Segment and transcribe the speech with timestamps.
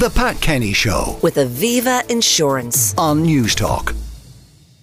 [0.00, 2.96] The Pat Kenny Show with Aviva Insurance.
[2.96, 3.94] on News Talk.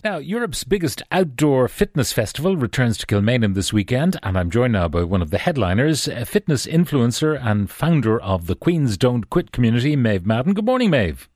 [0.04, 4.88] Now, Europe's biggest outdoor fitness festival returns to Kilmainham this weekend, and I'm joined now
[4.88, 9.52] by one of the headliners, a fitness influencer and founder of the Queens Don't Quit
[9.52, 10.54] community, Maeve Madden.
[10.54, 11.28] Good morning, Maeve.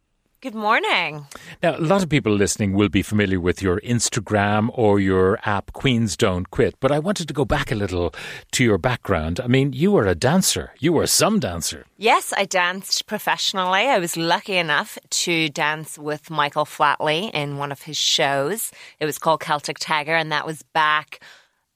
[0.42, 1.28] Good morning.
[1.62, 5.72] Now, a lot of people listening will be familiar with your Instagram or your app,
[5.74, 8.12] Queens Don't Quit, but I wanted to go back a little
[8.54, 9.40] to your background.
[9.40, 11.86] I mean, you were a dancer, you were some dancer.
[11.96, 13.82] Yes, I danced professionally.
[13.82, 18.72] I was lucky enough to dance with Michael Flatley in one of his shows.
[19.00, 21.20] It was called Celtic Tiger, and that was back.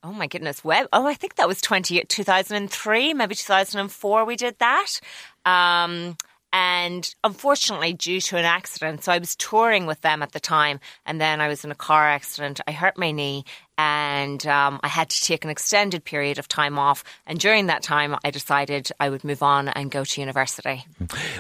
[0.02, 0.88] Oh my goodness, web.
[0.92, 5.00] Oh, I think that was 20, 2003, maybe 2004 we did that.
[5.46, 6.18] Um,
[6.56, 10.80] and unfortunately, due to an accident, so I was touring with them at the time,
[11.06, 12.62] and then I was in a car accident.
[12.66, 13.44] I hurt my knee,
[13.78, 17.04] and um, I had to take an extended period of time off.
[17.28, 20.86] And during that time, I decided I would move on and go to university.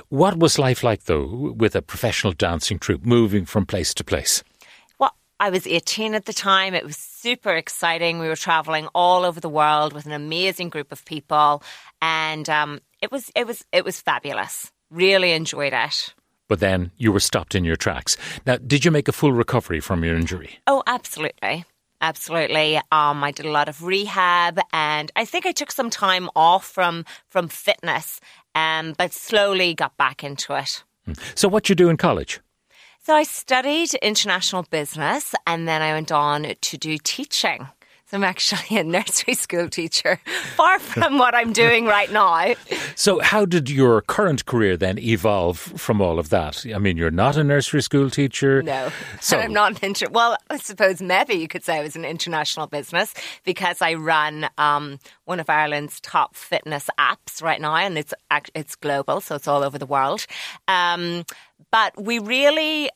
[0.09, 4.43] What was life like, though, with a professional dancing troupe moving from place to place?
[4.99, 6.73] Well, I was 18 at the time.
[6.73, 8.19] It was super exciting.
[8.19, 11.63] We were traveling all over the world with an amazing group of people,
[12.01, 14.73] and um, it was it was it was fabulous.
[14.95, 16.13] Really enjoyed it.
[16.47, 18.15] But then you were stopped in your tracks.
[18.45, 20.59] Now, did you make a full recovery from your injury?
[20.67, 21.65] Oh, absolutely.
[21.99, 22.77] Absolutely.
[22.93, 26.65] Um, I did a lot of rehab and I think I took some time off
[26.65, 28.21] from from fitness,
[28.53, 30.83] um, but slowly got back into it.
[31.35, 32.39] So, what you do in college?
[33.03, 37.67] So I studied international business and then I went on to do teaching.
[38.07, 40.19] So I'm actually a nursery school teacher,
[40.55, 42.53] far from what I'm doing right now.
[42.95, 46.65] So, how did your current career then evolve from all of that?
[46.73, 48.61] I mean, you're not a nursery school teacher.
[48.61, 50.07] No, So- I'm not an inter.
[50.11, 53.11] Well, I suppose maybe you could say I was an international business
[53.43, 58.13] because I run um, one of Ireland's top fitness apps right now, and it's
[58.53, 60.27] it's global, so it's all over the world.
[60.67, 61.25] Um,
[61.71, 62.91] but we really.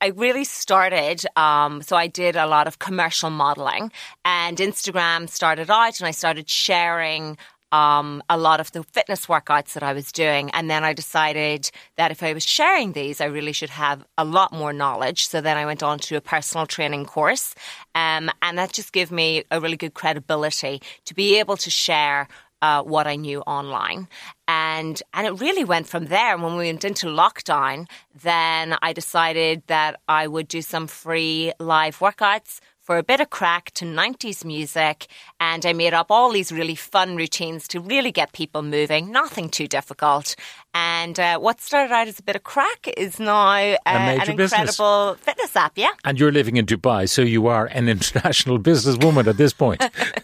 [0.00, 3.92] I really started, um, so I did a lot of commercial modeling,
[4.24, 7.36] and Instagram started out, and I started sharing
[7.72, 10.50] um, a lot of the fitness workouts that I was doing.
[10.50, 14.24] And then I decided that if I was sharing these, I really should have a
[14.24, 15.26] lot more knowledge.
[15.26, 17.54] So then I went on to a personal training course.
[17.94, 22.28] Um, and that just gave me a really good credibility to be able to share
[22.62, 24.08] uh, what I knew online.
[24.48, 26.34] And and it really went from there.
[26.34, 27.88] And when we went into lockdown,
[28.22, 32.60] then I decided that I would do some free live workouts
[32.90, 35.06] for a bit of crack to 90s music.
[35.38, 39.48] And I made up all these really fun routines to really get people moving, nothing
[39.48, 40.34] too difficult.
[40.74, 44.36] And uh, what started out as a bit of crack is now uh, major an
[44.36, 44.60] business.
[44.60, 45.90] incredible fitness app, yeah?
[46.04, 49.84] And you're living in Dubai, so you are an international businesswoman at this point.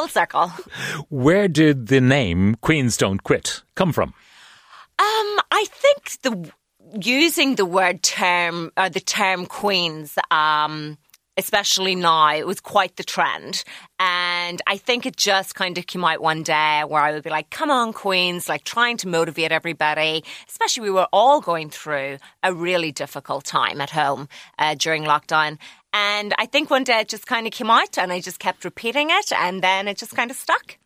[0.00, 0.48] Full circle.
[1.10, 4.14] Where did the name Queens Don't Quit come from?
[4.98, 6.50] Um, I think the
[7.06, 10.96] using the word term or the term queens, um,
[11.40, 13.64] especially now, it was quite the trend.
[13.98, 17.30] And I think it just kind of came out one day where I would be
[17.30, 20.22] like, come on, queens, like trying to motivate everybody.
[20.48, 25.58] Especially we were all going through a really difficult time at home uh, during lockdown.
[25.92, 28.64] And I think one day it just kind of came out and I just kept
[28.64, 30.76] repeating it and then it just kind of stuck.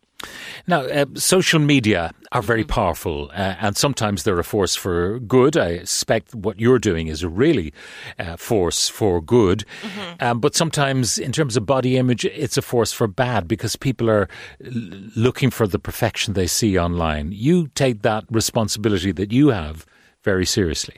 [0.67, 5.57] Now, uh, social media are very powerful, uh, and sometimes they're a force for good.
[5.57, 7.73] I suspect what you're doing is a really
[8.19, 9.65] uh, force for good.
[10.19, 14.09] Um, but sometimes, in terms of body image, it's a force for bad because people
[14.09, 14.27] are
[14.63, 14.71] l-
[15.15, 17.31] looking for the perfection they see online.
[17.31, 19.85] You take that responsibility that you have
[20.23, 20.95] very seriously.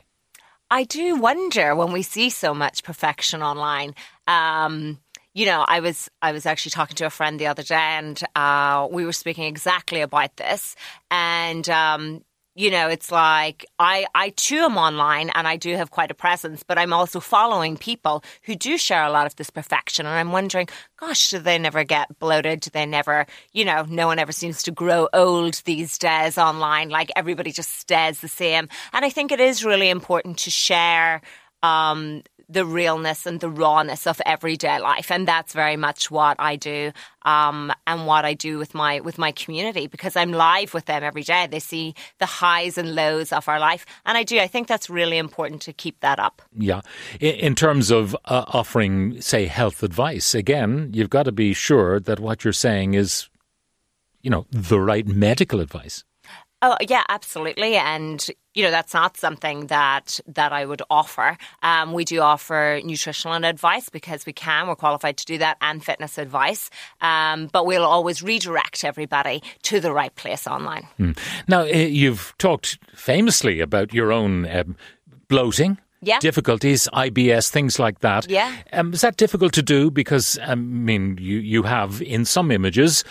[0.70, 3.96] I do wonder when we see so much perfection online.
[4.28, 5.00] Um,
[5.38, 8.20] you know, I was I was actually talking to a friend the other day, and
[8.36, 10.75] uh, we were speaking exactly about this.
[11.12, 12.24] And um,
[12.56, 16.16] you know, it's like I I too am online, and I do have quite a
[16.16, 20.16] presence, but I'm also following people who do share a lot of this perfection, and
[20.16, 22.62] I'm wondering, gosh, do they never get bloated?
[22.62, 26.90] Do they never, you know, no one ever seems to grow old these days online.
[26.90, 31.22] Like everybody just stays the same, and I think it is really important to share.
[31.61, 36.55] Um, the realness and the rawness of everyday life, and that's very much what I
[36.55, 36.91] do,
[37.23, 41.03] um, and what I do with my with my community because I'm live with them
[41.03, 41.47] every day.
[41.47, 44.40] They see the highs and lows of our life, and I do.
[44.40, 46.41] I think that's really important to keep that up.
[46.58, 46.82] Yeah.
[47.20, 52.20] In, terms of uh, offering, say, health advice, again, you've got to be sure that
[52.20, 53.29] what you're saying is,
[54.22, 56.03] you know, the right medical advice.
[56.62, 58.26] Oh yeah, absolutely, and
[58.56, 61.38] you know that's not something that that I would offer.
[61.62, 64.68] Um, we do offer nutritional advice because we can.
[64.68, 66.72] We're qualified to do that, and fitness advice.
[67.00, 70.88] Um, but we'll always redirect everybody to the right place online.
[71.48, 74.76] Now, uh, you've talked famously about your own um,
[75.28, 75.78] bloating.
[76.00, 76.20] Yeah.
[76.20, 78.30] Difficulties, IBS, things like that.
[78.30, 78.56] Yeah.
[78.72, 79.90] Um, is that difficult to do?
[79.90, 83.04] Because, I mean, you, you have in some images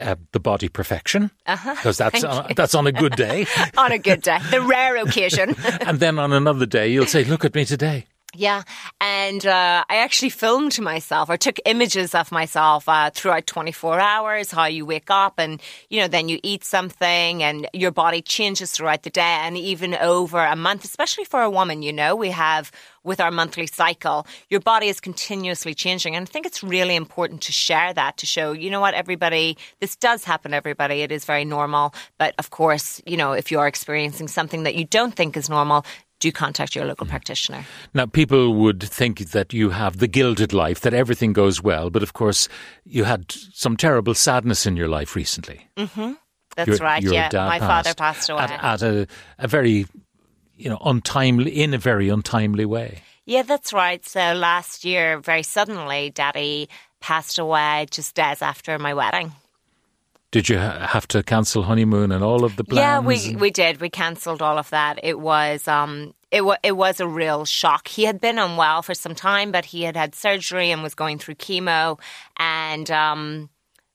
[0.00, 1.30] uh, the body perfection.
[1.46, 1.74] Uh-huh.
[1.74, 3.46] Because that's, uh, that's on a good day.
[3.76, 5.54] On a good day, the rare occasion.
[5.80, 8.06] and then on another day, you'll say, look at me today.
[8.32, 8.62] Yeah,
[9.00, 14.52] and uh, I actually filmed myself or took images of myself uh, throughout 24 hours,
[14.52, 18.70] how you wake up and, you know, then you eat something and your body changes
[18.70, 22.30] throughout the day and even over a month, especially for a woman, you know, we
[22.30, 22.70] have
[23.02, 26.14] with our monthly cycle, your body is continuously changing.
[26.14, 29.56] And I think it's really important to share that to show, you know what, everybody,
[29.80, 31.00] this does happen everybody.
[31.02, 31.94] It is very normal.
[32.18, 35.48] But of course, you know, if you are experiencing something that you don't think is
[35.48, 35.84] normal,
[36.20, 37.64] do contact your local practitioner.
[37.92, 42.02] Now, people would think that you have the gilded life, that everything goes well, but
[42.02, 42.48] of course,
[42.84, 45.66] you had some terrible sadness in your life recently.
[45.76, 46.12] Mm-hmm.
[46.56, 47.02] That's Your- right.
[47.02, 48.42] your yeah, my father passed away.
[48.42, 49.06] at, at a,
[49.38, 49.86] a very,
[50.56, 53.02] you know, untimely, in a very untimely way.
[53.24, 54.04] yeah, that's right.
[54.04, 56.68] So last year, very suddenly, Daddy
[57.00, 59.32] passed away just days after my wedding.
[60.30, 62.78] Did you have to cancel honeymoon and all of the plans?
[62.78, 63.80] Yeah, we we did.
[63.80, 65.00] We cancelled all of that.
[65.02, 67.88] It was um it was it was a real shock.
[67.88, 71.18] He had been unwell for some time, but he had had surgery and was going
[71.18, 71.98] through chemo,
[72.36, 73.50] and um.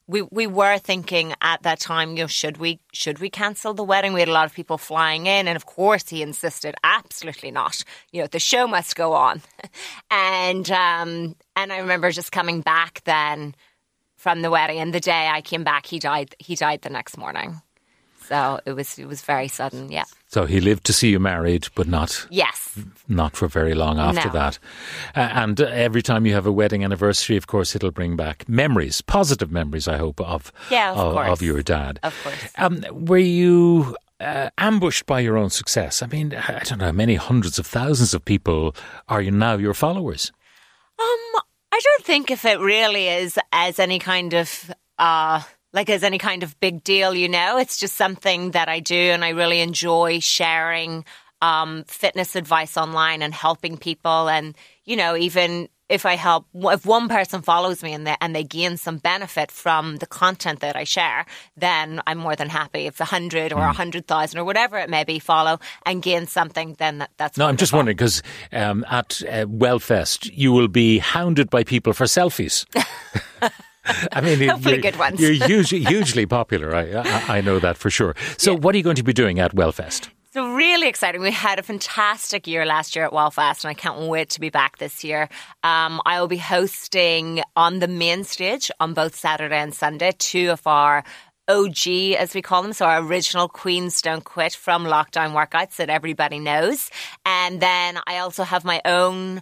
[0.08, 3.84] We we were thinking at that time, you know, should we should we cancel the
[3.84, 4.14] wedding?
[4.14, 7.84] We had a lot of people flying in, and of course he insisted, absolutely not.
[8.12, 9.42] You know, the show must go on.
[10.12, 13.56] and um, and I remember just coming back then
[14.26, 16.30] from the wedding, and the day I came back, he died.
[16.40, 17.62] He died the next morning.
[18.30, 19.92] So it was it was very sudden.
[19.92, 20.06] Yeah.
[20.28, 22.80] So he lived to see you married, but not Yes.
[23.08, 24.34] not for very long after No.
[24.40, 24.60] that.
[25.16, 28.50] Uh, and uh, every time you have a wedding anniversary, of course, it'll bring back
[28.50, 32.00] memories, positive memories, I hope, of Yeah, of of, of your dad.
[32.04, 32.52] Of course.
[32.58, 36.02] Um, were you uh, ambushed by your own success?
[36.02, 38.74] I mean, I don't know, many hundreds of thousands of people
[39.08, 40.32] are you now your followers?
[41.76, 45.42] I don't think if it really is as any kind of uh
[45.74, 47.58] like as any kind of big deal, you know.
[47.58, 51.04] It's just something that I do and I really enjoy sharing
[51.42, 54.56] um fitness advice online and helping people and
[54.86, 58.44] you know, even if I help, if one person follows me and they, and they
[58.44, 62.88] gain some benefit from the content that I share, then I'm more than happy.
[62.88, 66.26] If a hundred or a hundred thousand or whatever it may be follow and gain
[66.26, 70.68] something, then that, that's No, I'm just wondering because um, at uh, Wellfest you will
[70.68, 72.66] be hounded by people for selfies.
[74.12, 75.20] I mean, Hopefully you're, good ones.
[75.20, 76.76] You're hugely, hugely popular.
[76.76, 78.16] I, I, I know that for sure.
[78.38, 80.10] So, what are you going to be doing at Wellfest?
[80.36, 81.22] So really exciting.
[81.22, 84.50] We had a fantastic year last year at Wellfest, and I can't wait to be
[84.50, 85.30] back this year.
[85.64, 90.52] Um, I will be hosting on the main stage on both Saturday and Sunday two
[90.52, 91.06] of our
[91.48, 91.88] OG,
[92.18, 96.40] as we call them, so our original Queens Don't Quit from lockdown workouts that everybody
[96.40, 96.92] knows.
[97.26, 99.42] And then I also have my own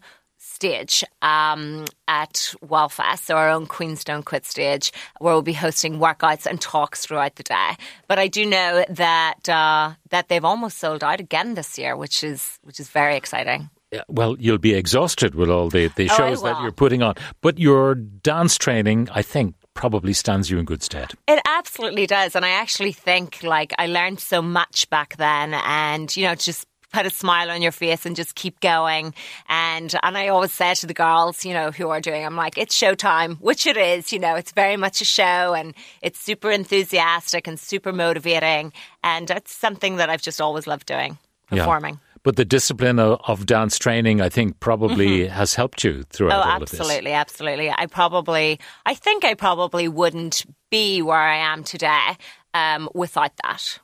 [0.63, 5.99] stage um, at Wellfest, so our own Queens Don't Quit stage, where we'll be hosting
[5.99, 7.71] workouts and talks throughout the day.
[8.07, 12.23] But I do know that uh, that they've almost sold out again this year, which
[12.23, 13.69] is which is very exciting.
[13.91, 17.15] Yeah, Well, you'll be exhausted with all the, the Oh, shows that you're putting on.
[17.41, 21.11] But your dance training, I think, probably stands you in good stead.
[21.27, 26.15] It absolutely does, and I actually think like I learned so much back then, and
[26.15, 29.13] you know just put a smile on your face and just keep going.
[29.49, 32.57] And and I always say to the girls, you know, who are doing, I'm like,
[32.57, 34.13] it's showtime, which it is.
[34.13, 38.71] You know, it's very much a show, and it's super enthusiastic and super motivating,
[39.03, 41.17] and it's something that I've just always loved doing,
[41.51, 41.59] Yeah.
[41.63, 41.99] performing.
[42.21, 46.49] But the discipline of, of dance training, I think, probably has helped you throughout Oh,
[46.51, 46.79] all of this.
[46.79, 47.69] absolutely, absolutely.
[47.69, 52.15] I probably, I think I probably wouldn't be where I am today
[52.53, 53.77] um, without that.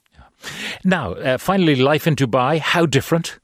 [0.84, 3.40] Now, uh, finally, life in Dubai, how different?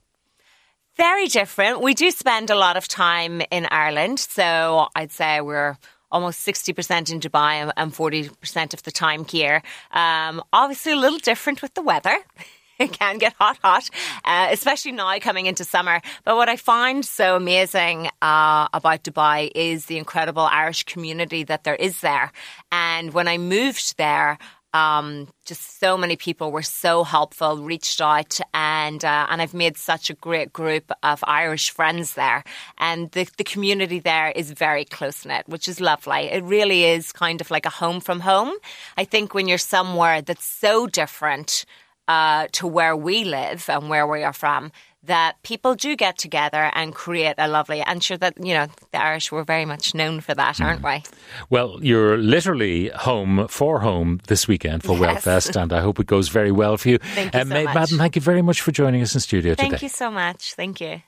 [0.96, 1.82] Very different.
[1.82, 4.18] We do spend a lot of time in Ireland.
[4.18, 5.76] So I'd say we're
[6.10, 9.62] almost 60% in Dubai and- and 40% of the time here.
[9.92, 12.16] Um, obviously, a little different with the weather.
[12.78, 13.88] It can get hot, hot,
[14.26, 16.02] uh, especially now coming into summer.
[16.24, 21.64] But what I find so amazing uh, about Dubai is the incredible Irish community that
[21.64, 22.32] there is there.
[22.70, 24.36] And when I moved there,
[24.74, 29.76] um, just so many people were so helpful, reached out, and uh, and I've made
[29.76, 32.44] such a great group of Irish friends there,
[32.78, 36.30] and the the community there is very close knit, which is lovely.
[36.30, 38.52] It really is kind of like a home from home.
[38.96, 41.64] I think when you're somewhere that's so different.
[42.08, 44.70] uh, to where we live and where we are from,
[45.06, 47.80] that people do get together and create a lovely.
[47.80, 51.02] And sure that you know the Irish were very much known for that, aren't we?
[51.50, 55.24] Well, you're literally home for home this weekend for Yes.
[55.24, 56.98] Wellfest, and I hope it goes very well for you.
[56.98, 57.74] Thank you Uh, so Maeve much.
[57.74, 59.84] Madden, thank you very much for joining us in studio Thank today.
[59.86, 60.54] you so much.
[60.54, 61.02] Thank you.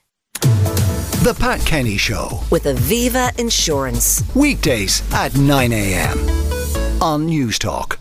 [1.23, 2.39] The Pat Kenny Show.
[2.49, 4.23] With Aviva Insurance.
[4.35, 7.01] Weekdays at 9 a.m.
[7.01, 7.99] on News Talk.